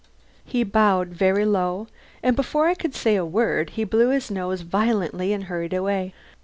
He 0.43 0.63
bowed 0.63 1.09
very 1.09 1.45
low, 1.45 1.85
and 2.23 2.35
before 2.35 2.65
I 2.67 2.73
could 2.73 2.95
say 2.95 3.15
a 3.15 3.23
word 3.23 3.69
he 3.77 3.83
blew 3.83 4.09
his 4.09 4.31
nose 4.31 4.61
violently 4.61 5.31
and 5.31 5.43
hurried 5.43 5.73
away. 5.73 6.15